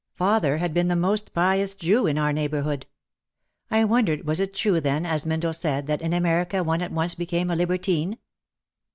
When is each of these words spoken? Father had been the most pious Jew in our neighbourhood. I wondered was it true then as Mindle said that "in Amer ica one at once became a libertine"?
Father 0.15 0.57
had 0.57 0.73
been 0.73 0.87
the 0.87 0.95
most 0.95 1.31
pious 1.31 1.75
Jew 1.75 2.07
in 2.07 2.17
our 2.17 2.33
neighbourhood. 2.33 2.87
I 3.69 3.83
wondered 3.85 4.25
was 4.25 4.39
it 4.39 4.55
true 4.55 4.81
then 4.81 5.05
as 5.05 5.27
Mindle 5.27 5.53
said 5.53 5.85
that 5.85 6.01
"in 6.01 6.11
Amer 6.11 6.43
ica 6.43 6.65
one 6.65 6.81
at 6.81 6.91
once 6.91 7.13
became 7.13 7.51
a 7.51 7.55
libertine"? 7.55 8.17